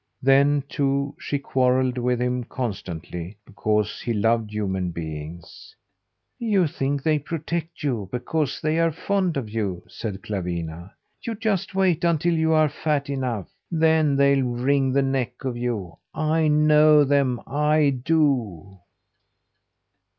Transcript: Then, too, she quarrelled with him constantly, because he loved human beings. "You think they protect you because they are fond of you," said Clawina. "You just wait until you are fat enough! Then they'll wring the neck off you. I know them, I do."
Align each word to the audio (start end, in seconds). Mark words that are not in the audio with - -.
Then, 0.23 0.63
too, 0.67 1.15
she 1.19 1.37
quarrelled 1.37 1.99
with 1.99 2.19
him 2.19 2.43
constantly, 2.45 3.37
because 3.45 4.01
he 4.01 4.13
loved 4.13 4.49
human 4.51 4.89
beings. 4.89 5.75
"You 6.39 6.65
think 6.65 7.03
they 7.03 7.19
protect 7.19 7.83
you 7.83 8.09
because 8.11 8.59
they 8.59 8.79
are 8.79 8.91
fond 8.91 9.37
of 9.37 9.47
you," 9.47 9.83
said 9.87 10.23
Clawina. 10.23 10.91
"You 11.21 11.35
just 11.35 11.75
wait 11.75 12.03
until 12.03 12.33
you 12.33 12.51
are 12.51 12.67
fat 12.67 13.11
enough! 13.11 13.47
Then 13.69 14.15
they'll 14.15 14.41
wring 14.41 14.91
the 14.91 15.03
neck 15.03 15.45
off 15.45 15.55
you. 15.55 15.99
I 16.15 16.47
know 16.47 17.03
them, 17.03 17.39
I 17.45 17.91
do." 17.91 18.79